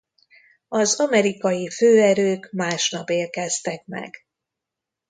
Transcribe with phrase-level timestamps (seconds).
[0.67, 4.15] Az amerikai főerők másnap érkeztek meg.